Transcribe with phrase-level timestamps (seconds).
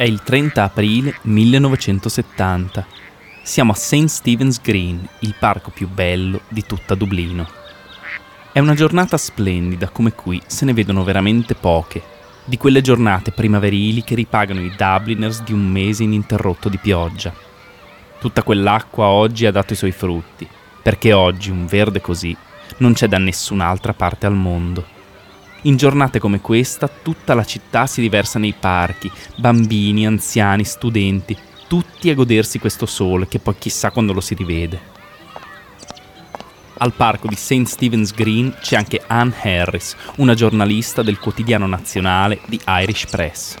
[0.00, 2.86] È il 30 aprile 1970.
[3.42, 4.06] Siamo a St.
[4.06, 7.46] Stephen's Green, il parco più bello di tutta Dublino.
[8.50, 12.02] È una giornata splendida come qui se ne vedono veramente poche,
[12.46, 17.34] di quelle giornate primaverili che ripagano i Dubliners di un mese ininterrotto di pioggia.
[18.18, 20.48] Tutta quell'acqua oggi ha dato i suoi frutti,
[20.82, 22.34] perché oggi un verde così
[22.78, 24.98] non c'è da nessun'altra parte al mondo.
[25.62, 31.36] In giornate come questa tutta la città si riversa nei parchi, bambini, anziani, studenti,
[31.68, 34.80] tutti a godersi questo sole che poi chissà quando lo si rivede.
[36.78, 37.64] Al parco di St.
[37.64, 43.56] Stephen's Green c'è anche Anne Harris, una giornalista del quotidiano nazionale di Irish Press.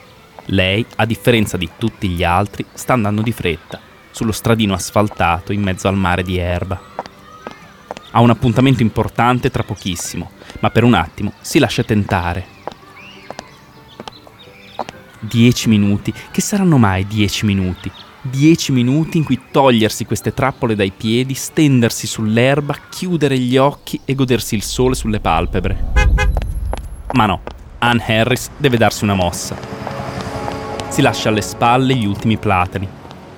[0.46, 3.78] Lei, a differenza di tutti gli altri, sta andando di fretta,
[4.10, 6.80] sullo stradino asfaltato in mezzo al mare di erba.
[8.12, 10.30] Ha un appuntamento importante tra pochissimo,
[10.60, 12.58] ma per un attimo si lascia tentare.
[15.20, 17.90] Dieci minuti, che saranno mai dieci minuti?
[18.22, 24.14] Dieci minuti in cui togliersi queste trappole dai piedi, stendersi sull'erba, chiudere gli occhi e
[24.14, 25.92] godersi il sole sulle palpebre.
[27.12, 27.40] Ma no,
[27.78, 29.56] Anne Harris deve darsi una mossa.
[30.88, 32.88] Si lascia alle spalle gli ultimi platani,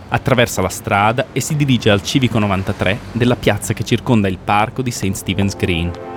[0.09, 4.83] attraversa la strada e si dirige al civico 93 della piazza che circonda il parco
[4.83, 5.12] di St.
[5.12, 6.12] Stephen's Green.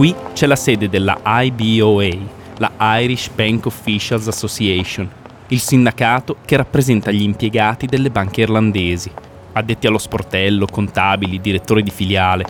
[0.00, 2.08] Qui c'è la sede della IBOA,
[2.56, 5.06] la Irish Bank Officials Association,
[5.48, 9.12] il sindacato che rappresenta gli impiegati delle banche irlandesi,
[9.52, 12.44] addetti allo sportello, contabili, direttori di filiale.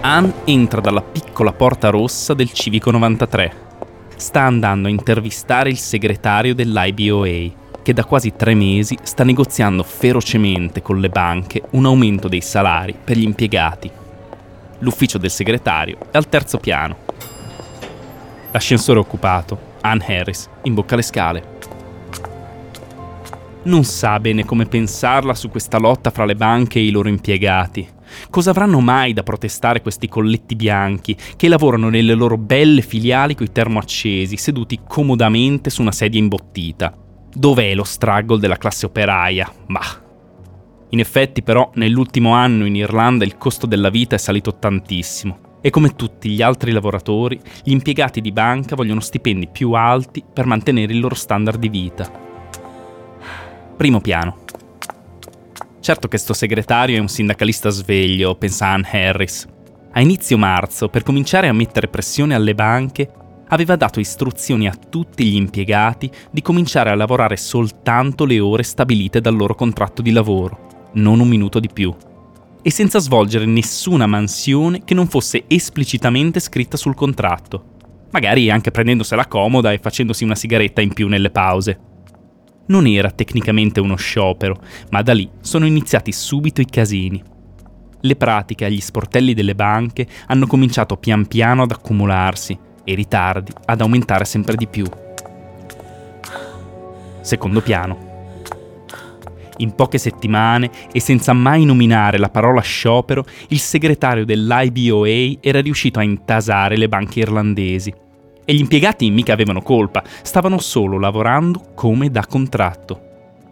[0.00, 3.52] Anne entra dalla piccola porta rossa del civico 93
[4.16, 10.80] sta andando a intervistare il segretario dell'IBOA, che da quasi tre mesi sta negoziando ferocemente
[10.80, 13.90] con le banche un aumento dei salari per gli impiegati.
[14.78, 16.96] L'ufficio del segretario è al terzo piano.
[18.52, 19.72] L'ascensore occupato.
[19.82, 21.52] Anne Harris imbocca le scale.
[23.64, 27.86] Non sa bene come pensarla su questa lotta fra le banche e i loro impiegati.
[28.30, 33.52] Cosa avranno mai da protestare questi colletti bianchi che lavorano nelle loro belle filiali coi
[33.52, 37.03] termoaccesi, seduti comodamente su una sedia imbottita?
[37.36, 39.52] Dov'è lo struggle della classe operaia?
[39.66, 40.02] Bah.
[40.90, 45.70] In effetti però nell'ultimo anno in Irlanda il costo della vita è salito tantissimo e
[45.70, 50.92] come tutti gli altri lavoratori, gli impiegati di banca vogliono stipendi più alti per mantenere
[50.92, 52.08] il loro standard di vita.
[53.76, 54.44] Primo piano.
[55.80, 59.48] Certo che sto segretario è un sindacalista sveglio, pensa Ann Harris.
[59.92, 63.10] A inizio marzo, per cominciare a mettere pressione alle banche,
[63.48, 69.20] aveva dato istruzioni a tutti gli impiegati di cominciare a lavorare soltanto le ore stabilite
[69.20, 71.94] dal loro contratto di lavoro, non un minuto di più,
[72.62, 77.72] e senza svolgere nessuna mansione che non fosse esplicitamente scritta sul contratto,
[78.10, 81.92] magari anche prendendosela comoda e facendosi una sigaretta in più nelle pause
[82.66, 84.58] non era tecnicamente uno sciopero,
[84.90, 87.22] ma da lì sono iniziati subito i casini.
[88.00, 93.80] Le pratiche agli sportelli delle banche hanno cominciato pian piano ad accumularsi e ritardi ad
[93.80, 94.84] aumentare sempre di più.
[97.20, 98.12] Secondo piano.
[99.58, 105.98] In poche settimane e senza mai nominare la parola sciopero, il segretario dell'IBOA era riuscito
[106.00, 107.94] a intasare le banche irlandesi
[108.44, 113.00] e gli impiegati mica avevano colpa, stavano solo lavorando come da contratto.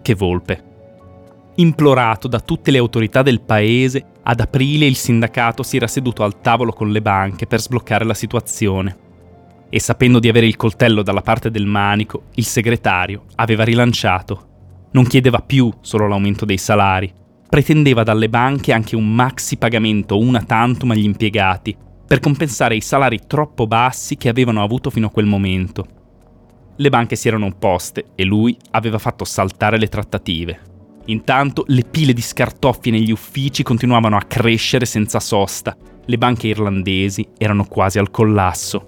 [0.02, 0.70] Che volpe.
[1.54, 6.40] Implorato da tutte le autorità del paese, ad aprile il sindacato si era seduto al
[6.40, 9.01] tavolo con le banche per sbloccare la situazione.
[9.74, 14.48] E sapendo di avere il coltello dalla parte del manico, il segretario aveva rilanciato.
[14.90, 17.10] Non chiedeva più solo l'aumento dei salari,
[17.48, 21.74] pretendeva dalle banche anche un maxi pagamento una tantum agli impiegati,
[22.06, 25.86] per compensare i salari troppo bassi che avevano avuto fino a quel momento.
[26.76, 30.60] Le banche si erano opposte e lui aveva fatto saltare le trattative.
[31.06, 35.74] Intanto le pile di scartoffie negli uffici continuavano a crescere senza sosta.
[36.04, 38.86] Le banche irlandesi erano quasi al collasso.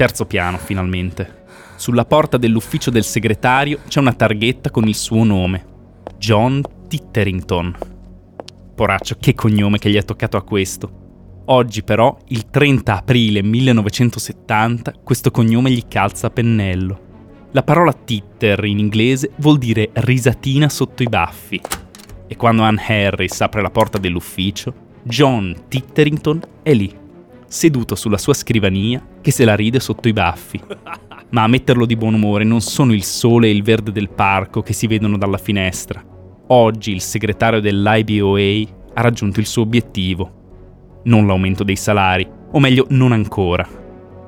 [0.00, 1.42] Terzo piano, finalmente.
[1.76, 5.62] Sulla porta dell'ufficio del segretario c'è una targhetta con il suo nome.
[6.16, 7.76] John Titterington.
[8.74, 11.42] Poraccio, che cognome che gli è toccato a questo.
[11.44, 17.48] Oggi però, il 30 aprile 1970, questo cognome gli calza a pennello.
[17.50, 21.60] La parola titter in inglese vuol dire risatina sotto i baffi.
[22.26, 24.72] E quando Anne Harris apre la porta dell'ufficio,
[25.02, 26.90] John Titterington è lì,
[27.50, 30.60] seduto sulla sua scrivania che se la ride sotto i baffi.
[31.30, 34.62] Ma a metterlo di buon umore non sono il sole e il verde del parco
[34.62, 36.02] che si vedono dalla finestra.
[36.46, 40.38] Oggi il segretario dell'IBOA ha raggiunto il suo obiettivo
[41.02, 43.66] non l'aumento dei salari, o meglio non ancora.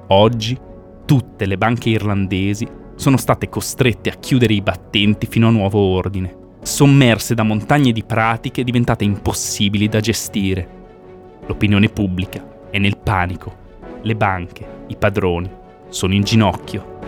[0.08, 0.58] Oggi
[1.04, 6.36] tutte le banche irlandesi sono state costrette a chiudere i battenti fino a nuovo ordine,
[6.62, 10.80] sommerse da montagne di pratiche diventate impossibili da gestire.
[11.46, 13.54] L'opinione pubblica è nel panico,
[14.00, 15.48] le banche, i padroni
[15.90, 16.98] sono in ginocchio.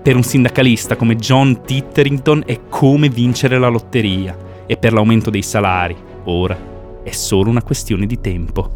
[0.00, 4.36] Per un sindacalista come John Titterington è come vincere la lotteria
[4.66, 6.56] e per l'aumento dei salari, ora,
[7.02, 8.72] è solo una questione di tempo.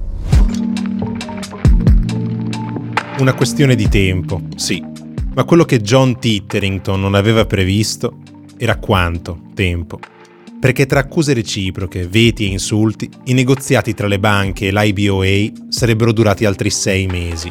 [3.20, 4.84] Una questione di tempo, sì.
[5.34, 8.16] Ma quello che John Titterington non aveva previsto
[8.56, 10.00] era quanto tempo.
[10.60, 16.12] Perché tra accuse reciproche, veti e insulti, i negoziati tra le banche e l'IBOA sarebbero
[16.12, 17.50] durati altri sei mesi.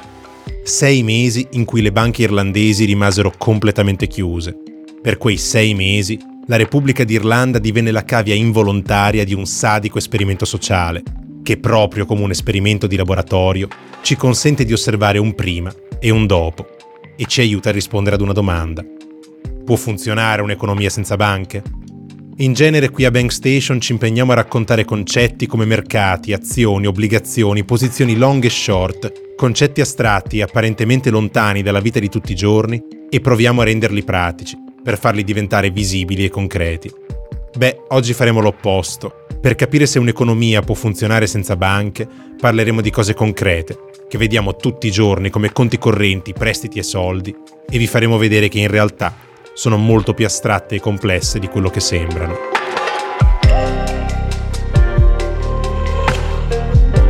[0.63, 4.57] Sei mesi in cui le banche irlandesi rimasero completamente chiuse.
[5.01, 10.44] Per quei sei mesi la Repubblica d'Irlanda divenne la cavia involontaria di un sadico esperimento
[10.44, 11.01] sociale,
[11.44, 13.69] che proprio come un esperimento di laboratorio
[14.01, 16.68] ci consente di osservare un prima e un dopo
[17.15, 18.83] e ci aiuta a rispondere ad una domanda.
[19.63, 21.63] Può funzionare un'economia senza banche?
[22.39, 27.63] In genere qui a Bank Station ci impegniamo a raccontare concetti come mercati, azioni, obbligazioni,
[27.63, 32.79] posizioni long e short, concetti astratti apparentemente lontani dalla vita di tutti i giorni
[33.09, 36.91] e proviamo a renderli pratici, per farli diventare visibili e concreti.
[37.57, 39.25] Beh, oggi faremo l'opposto.
[39.41, 42.07] Per capire se un'economia può funzionare senza banche,
[42.39, 47.35] parleremo di cose concrete, che vediamo tutti i giorni come conti correnti, prestiti e soldi,
[47.67, 49.25] e vi faremo vedere che in realtà
[49.57, 52.38] sono molto più astratte e complesse di quello che sembrano.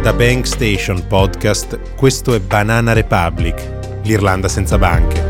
[0.01, 5.25] Da Bank Station Podcast, questo è Banana Republic, l'Irlanda senza banche.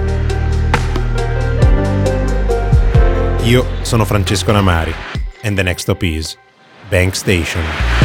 [3.45, 4.93] Io sono Francesco Namari,
[5.41, 6.37] and the next stop is
[6.87, 7.96] Bank Station.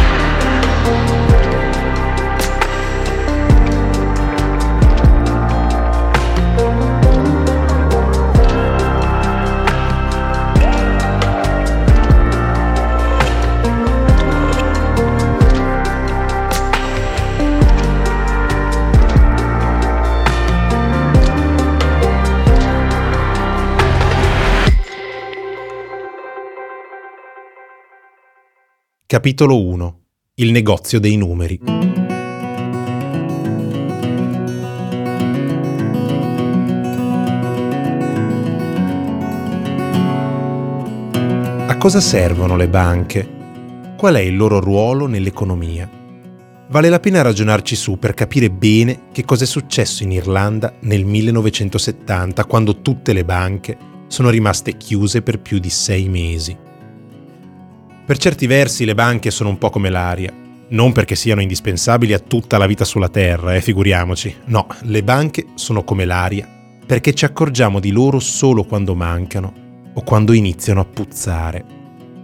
[29.12, 30.00] Capitolo 1
[30.36, 31.60] Il negozio dei numeri.
[41.66, 43.28] A cosa servono le banche?
[43.98, 45.86] Qual è il loro ruolo nell'economia?
[46.68, 51.04] Vale la pena ragionarci su per capire bene che cosa è successo in Irlanda nel
[51.04, 53.76] 1970 quando tutte le banche
[54.06, 56.70] sono rimaste chiuse per più di sei mesi.
[58.12, 60.30] Per certi versi le banche sono un po' come l'aria.
[60.68, 64.36] Non perché siano indispensabili a tutta la vita sulla Terra, eh, figuriamoci.
[64.48, 66.46] No, le banche sono come l'aria
[66.86, 69.54] perché ci accorgiamo di loro solo quando mancano
[69.94, 71.64] o quando iniziano a puzzare.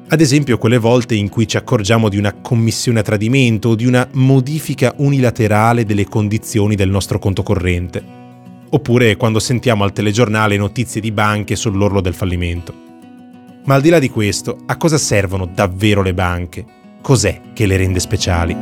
[0.09, 3.87] Ad esempio quelle volte in cui ci accorgiamo di una commissione a tradimento o di
[3.87, 8.05] una modifica unilaterale delle condizioni del nostro conto corrente.
[8.69, 12.88] Oppure quando sentiamo al telegiornale notizie di banche sull'orlo del fallimento.
[13.69, 16.65] Ma al di là di questo, a cosa servono davvero le banche?
[17.03, 18.57] Cos'è che le rende speciali?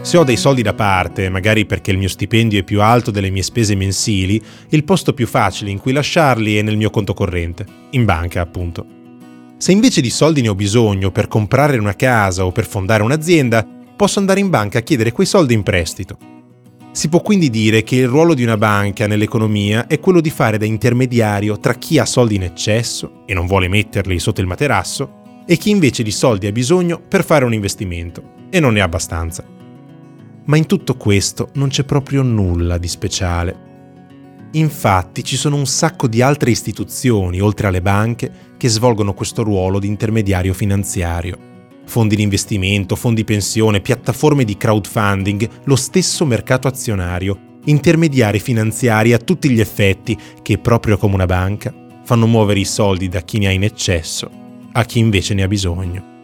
[0.00, 3.28] Se ho dei soldi da parte, magari perché il mio stipendio è più alto delle
[3.28, 7.66] mie spese mensili, il posto più facile in cui lasciarli è nel mio conto corrente,
[7.90, 8.86] in banca appunto.
[9.58, 13.66] Se invece di soldi ne ho bisogno per comprare una casa o per fondare un'azienda,
[13.94, 16.37] posso andare in banca a chiedere quei soldi in prestito.
[16.98, 20.58] Si può quindi dire che il ruolo di una banca nell'economia è quello di fare
[20.58, 25.44] da intermediario tra chi ha soldi in eccesso e non vuole metterli sotto il materasso
[25.46, 28.84] e chi invece di soldi ha bisogno per fare un investimento e non ne ha
[28.84, 29.44] abbastanza.
[30.46, 33.66] Ma in tutto questo non c'è proprio nulla di speciale.
[34.54, 39.78] Infatti ci sono un sacco di altre istituzioni, oltre alle banche, che svolgono questo ruolo
[39.78, 41.46] di intermediario finanziario
[41.88, 49.18] fondi di investimento, fondi pensione, piattaforme di crowdfunding, lo stesso mercato azionario, intermediari finanziari a
[49.18, 53.48] tutti gli effetti che, proprio come una banca, fanno muovere i soldi da chi ne
[53.48, 54.30] ha in eccesso
[54.72, 56.16] a chi invece ne ha bisogno.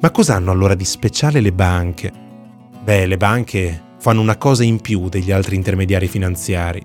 [0.00, 2.12] Ma cosa hanno allora di speciale le banche?
[2.82, 6.84] Beh, le banche fanno una cosa in più degli altri intermediari finanziari.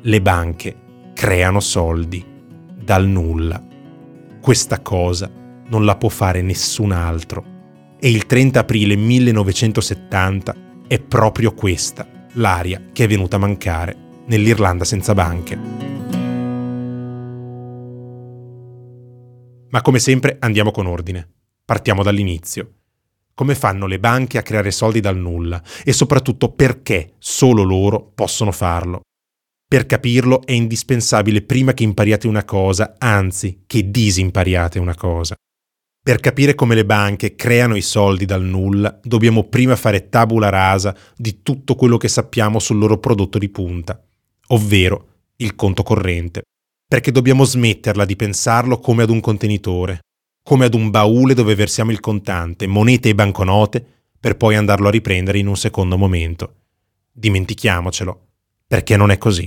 [0.00, 0.76] Le banche
[1.14, 2.24] creano soldi
[2.74, 3.62] dal nulla.
[4.40, 5.30] Questa cosa
[5.68, 7.56] non la può fare nessun altro.
[8.00, 10.54] E il 30 aprile 1970
[10.86, 13.96] è proprio questa l'aria che è venuta a mancare
[14.26, 15.58] nell'Irlanda senza banche.
[19.70, 21.28] Ma come sempre andiamo con ordine.
[21.64, 22.72] Partiamo dall'inizio.
[23.38, 28.50] come fanno le banche a creare soldi dal nulla e soprattutto perché solo loro possono
[28.50, 29.02] farlo.
[29.68, 35.36] Per capirlo è indispensabile prima che impariate una cosa, anzi che disimpariate una cosa.
[36.08, 40.96] Per capire come le banche creano i soldi dal nulla, dobbiamo prima fare tabula rasa
[41.14, 44.02] di tutto quello che sappiamo sul loro prodotto di punta,
[44.46, 46.44] ovvero il conto corrente,
[46.88, 49.98] perché dobbiamo smetterla di pensarlo come ad un contenitore,
[50.42, 53.84] come ad un baule dove versiamo il contante, monete e banconote,
[54.18, 56.54] per poi andarlo a riprendere in un secondo momento.
[57.12, 58.28] Dimentichiamocelo,
[58.66, 59.46] perché non è così.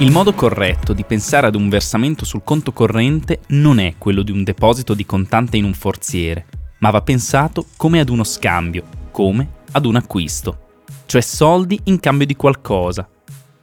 [0.00, 4.30] Il modo corretto di pensare ad un versamento sul conto corrente non è quello di
[4.30, 6.46] un deposito di contante in un forziere,
[6.78, 12.24] ma va pensato come ad uno scambio, come ad un acquisto, cioè soldi in cambio
[12.24, 13.06] di qualcosa.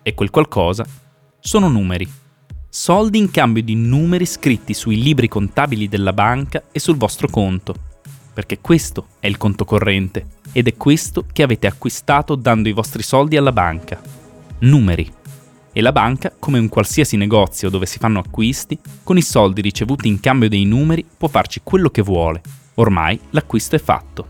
[0.04, 0.86] E quel qualcosa
[1.40, 2.08] sono numeri.
[2.70, 7.74] Soldi in cambio di numeri scritti sui libri contabili della banca e sul vostro conto.
[8.32, 13.02] Perché questo è il conto corrente ed è questo che avete acquistato dando i vostri
[13.02, 14.00] soldi alla banca.
[14.60, 15.17] Numeri.
[15.78, 20.08] E la banca, come un qualsiasi negozio dove si fanno acquisti, con i soldi ricevuti
[20.08, 22.42] in cambio dei numeri può farci quello che vuole,
[22.80, 24.28] Ormai l'acquisto è fatto.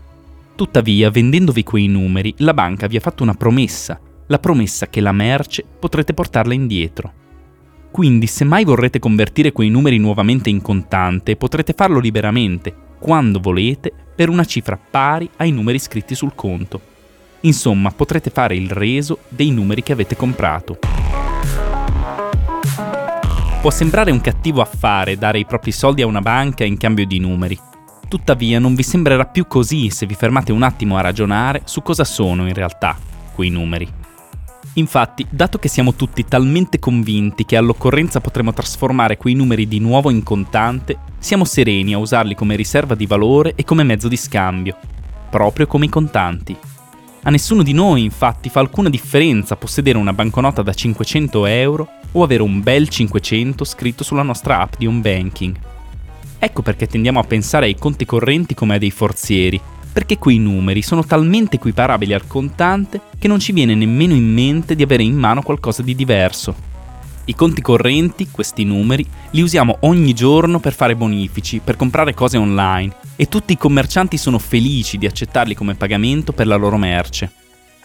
[0.54, 5.12] Tuttavia, vendendovi quei numeri, la banca vi ha fatto una promessa, la promessa che la
[5.12, 7.12] merce potrete portarla indietro.
[7.90, 13.92] Quindi, se mai vorrete convertire quei numeri nuovamente in contante, potrete farlo liberamente, quando volete,
[14.14, 16.80] per una cifra pari ai numeri scritti sul conto.
[17.40, 20.78] Insomma, potrete fare il reso dei numeri che avete comprato.
[23.60, 27.18] Può sembrare un cattivo affare dare i propri soldi a una banca in cambio di
[27.18, 27.58] numeri,
[28.08, 32.04] Tuttavia non vi sembrerà più così se vi fermate un attimo a ragionare su cosa
[32.04, 32.96] sono in realtà
[33.34, 33.86] quei numeri.
[34.74, 40.08] Infatti, dato che siamo tutti talmente convinti che all'occorrenza potremo trasformare quei numeri di nuovo
[40.08, 44.76] in contante, siamo sereni a usarli come riserva di valore e come mezzo di scambio,
[45.28, 46.56] proprio come i contanti.
[47.24, 52.22] A nessuno di noi, infatti, fa alcuna differenza possedere una banconota da 500 euro o
[52.22, 55.56] avere un bel 500 scritto sulla nostra app di home banking.
[56.38, 59.60] Ecco perché tendiamo a pensare ai conti correnti come a dei forzieri,
[59.92, 64.76] perché quei numeri sono talmente equiparabili al contante che non ci viene nemmeno in mente
[64.76, 66.54] di avere in mano qualcosa di diverso.
[67.24, 72.38] I conti correnti, questi numeri, li usiamo ogni giorno per fare bonifici, per comprare cose
[72.38, 77.30] online e tutti i commercianti sono felici di accettarli come pagamento per la loro merce.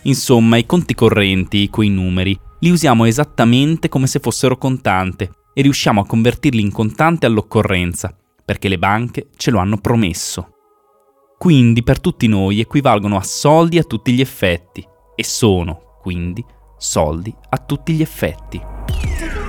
[0.03, 5.99] Insomma, i conti correnti, quei numeri, li usiamo esattamente come se fossero contante e riusciamo
[5.99, 10.47] a convertirli in contante all'occorrenza, perché le banche ce lo hanno promesso.
[11.37, 14.81] Quindi per tutti noi equivalgono a soldi a tutti gli effetti
[15.13, 16.43] e sono, quindi,
[16.77, 18.61] soldi a tutti gli effetti.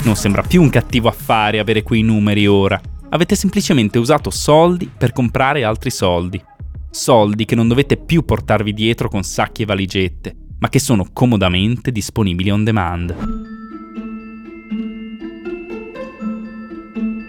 [0.02, 2.80] Non sembra più un cattivo affare avere quei numeri ora.
[3.10, 6.42] Avete semplicemente usato soldi per comprare altri soldi.
[6.90, 11.92] Soldi che non dovete più portarvi dietro con sacchi e valigette, ma che sono comodamente
[11.92, 13.14] disponibili on demand.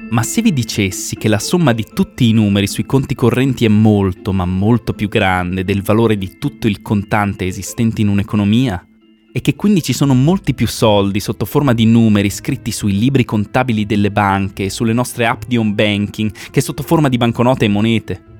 [0.09, 3.67] Ma se vi dicessi che la somma di tutti i numeri sui conti correnti è
[3.67, 8.87] molto, ma molto più grande del valore di tutto il contante esistente in un'economia,
[9.33, 13.25] e che quindi ci sono molti più soldi sotto forma di numeri scritti sui libri
[13.25, 17.65] contabili delle banche e sulle nostre app di home banking che sotto forma di banconote
[17.65, 18.34] e monete.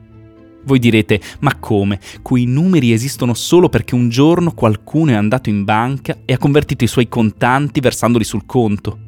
[0.65, 1.99] Voi direte, ma come?
[2.21, 6.83] Quei numeri esistono solo perché un giorno qualcuno è andato in banca e ha convertito
[6.83, 8.99] i suoi contanti versandoli sul conto.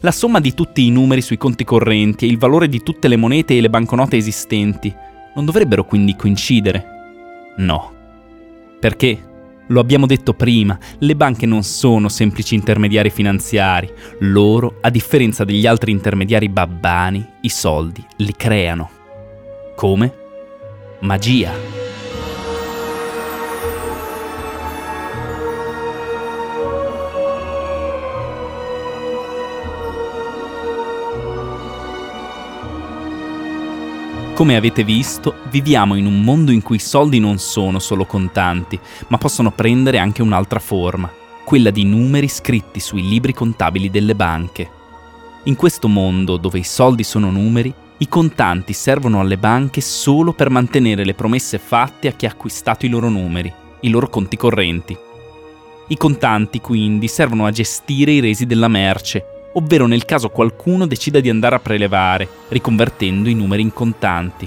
[0.00, 3.16] La somma di tutti i numeri sui conti correnti e il valore di tutte le
[3.16, 4.94] monete e le banconote esistenti
[5.34, 6.84] non dovrebbero quindi coincidere?
[7.56, 7.92] No.
[8.78, 9.22] Perché?
[9.68, 13.90] Lo abbiamo detto prima, le banche non sono semplici intermediari finanziari.
[14.20, 18.90] Loro, a differenza degli altri intermediari babbani, i soldi li creano.
[19.74, 20.24] Come?
[21.00, 21.52] Magia.
[34.32, 38.78] Come avete visto, viviamo in un mondo in cui i soldi non sono solo contanti,
[39.08, 41.12] ma possono prendere anche un'altra forma,
[41.44, 44.70] quella di numeri scritti sui libri contabili delle banche.
[45.44, 50.50] In questo mondo, dove i soldi sono numeri, i contanti servono alle banche solo per
[50.50, 53.50] mantenere le promesse fatte a chi ha acquistato i loro numeri,
[53.80, 54.94] i loro conti correnti.
[55.88, 61.20] I contanti quindi servono a gestire i resi della merce, ovvero nel caso qualcuno decida
[61.20, 64.46] di andare a prelevare, riconvertendo i numeri in contanti.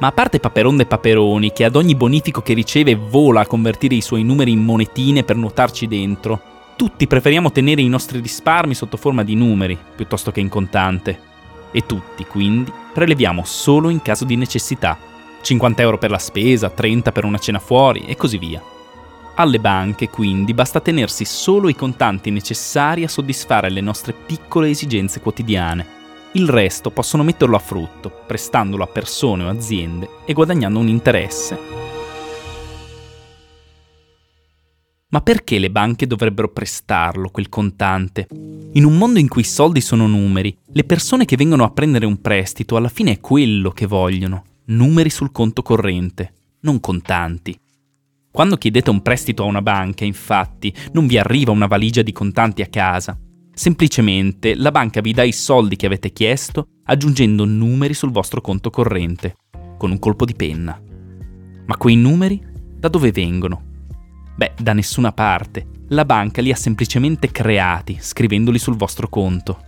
[0.00, 3.94] Ma a parte Paperon de Paperoni, che ad ogni bonifico che riceve vola a convertire
[3.94, 6.40] i suoi numeri in monetine per nuotarci dentro,
[6.74, 11.27] tutti preferiamo tenere i nostri risparmi sotto forma di numeri piuttosto che in contante.
[11.70, 14.98] E tutti, quindi, preleviamo solo in caso di necessità.
[15.40, 18.62] 50 euro per la spesa, 30 per una cena fuori e così via.
[19.34, 25.20] Alle banche, quindi, basta tenersi solo i contanti necessari a soddisfare le nostre piccole esigenze
[25.20, 25.96] quotidiane
[26.32, 31.87] il resto possono metterlo a frutto, prestandolo a persone o aziende e guadagnando un interesse.
[35.10, 38.26] Ma perché le banche dovrebbero prestarlo, quel contante?
[38.72, 42.04] In un mondo in cui i soldi sono numeri, le persone che vengono a prendere
[42.06, 47.58] un prestito alla fine è quello che vogliono, numeri sul conto corrente, non contanti.
[48.30, 52.62] Quando chiedete un prestito a una banca, infatti, non vi arriva una valigia di contanti
[52.62, 53.18] a casa,
[53.58, 58.70] Semplicemente la banca vi dà i soldi che avete chiesto aggiungendo numeri sul vostro conto
[58.70, 59.34] corrente,
[59.76, 60.80] con un colpo di penna.
[61.66, 62.40] Ma quei numeri
[62.78, 63.67] da dove vengono?
[64.38, 65.66] Beh, da nessuna parte.
[65.88, 69.64] La banca li ha semplicemente creati, scrivendoli sul vostro conto.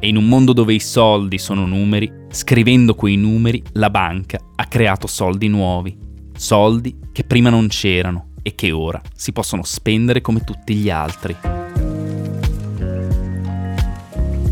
[0.00, 4.66] E in un mondo dove i soldi sono numeri, scrivendo quei numeri, la banca ha
[4.66, 5.96] creato soldi nuovi.
[6.36, 11.36] Soldi che prima non c'erano e che ora si possono spendere come tutti gli altri.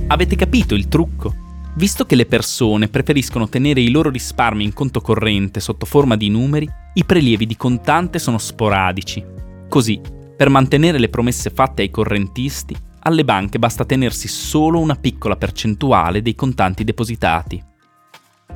[0.06, 1.34] Avete capito il trucco?
[1.74, 6.28] Visto che le persone preferiscono tenere i loro risparmi in conto corrente sotto forma di
[6.28, 9.38] numeri, i prelievi di contante sono sporadici.
[9.70, 10.00] Così,
[10.36, 16.22] per mantenere le promesse fatte ai correntisti, alle banche basta tenersi solo una piccola percentuale
[16.22, 17.62] dei contanti depositati.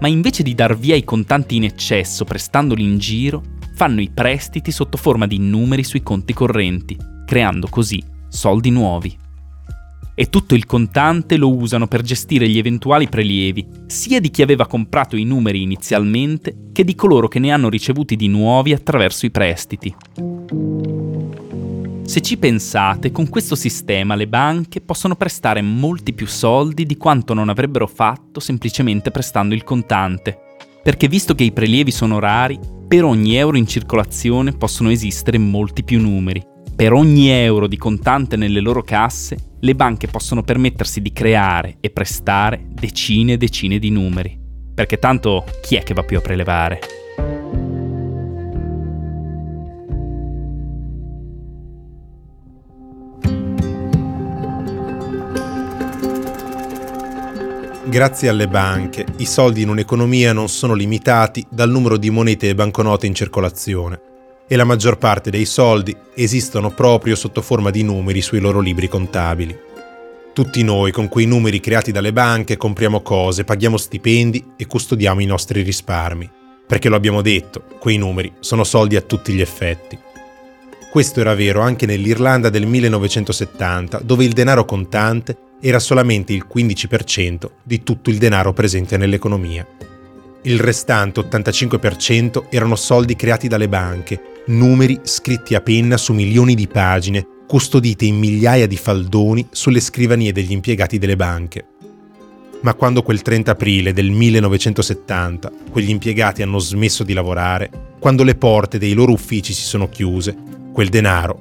[0.01, 3.43] Ma invece di dar via i contanti in eccesso prestandoli in giro,
[3.77, 9.17] fanno i prestiti sotto forma di numeri sui conti correnti, creando così soldi nuovi
[10.15, 14.67] e tutto il contante lo usano per gestire gli eventuali prelievi, sia di chi aveva
[14.67, 19.31] comprato i numeri inizialmente, che di coloro che ne hanno ricevuti di nuovi attraverso i
[19.31, 19.95] prestiti.
[22.05, 27.33] Se ci pensate, con questo sistema le banche possono prestare molti più soldi di quanto
[27.33, 30.39] non avrebbero fatto semplicemente prestando il contante,
[30.83, 35.83] perché visto che i prelievi sono rari, per ogni euro in circolazione possono esistere molti
[35.83, 36.43] più numeri.
[36.77, 41.89] Per ogni euro di contante nelle loro casse le banche possono permettersi di creare e
[41.89, 44.39] prestare decine e decine di numeri.
[44.75, 46.81] Perché tanto chi è che va più a prelevare?
[57.87, 62.55] Grazie alle banche, i soldi in un'economia non sono limitati dal numero di monete e
[62.55, 64.01] banconote in circolazione
[64.49, 68.89] e la maggior parte dei soldi esistono proprio sotto forma di numeri sui loro libri
[68.89, 69.57] contabili.
[70.33, 75.27] Tutti noi con quei numeri creati dalle banche compriamo cose, paghiamo stipendi e custodiamo i
[75.27, 76.29] nostri risparmi,
[76.67, 79.99] perché lo abbiamo detto, quei numeri sono soldi a tutti gli effetti.
[80.91, 87.49] Questo era vero anche nell'Irlanda del 1970, dove il denaro contante era solamente il 15%
[87.63, 89.67] di tutto il denaro presente nell'economia.
[90.43, 96.67] Il restante 85% erano soldi creati dalle banche numeri scritti a penna su milioni di
[96.67, 101.67] pagine, custodite in migliaia di faldoni sulle scrivanie degli impiegati delle banche.
[102.61, 108.35] Ma quando quel 30 aprile del 1970 quegli impiegati hanno smesso di lavorare, quando le
[108.35, 110.37] porte dei loro uffici si sono chiuse,
[110.75, 111.41] quel denaro,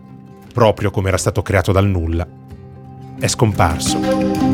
[0.54, 2.26] proprio come era stato creato dal nulla,
[3.24, 4.53] è scomparso.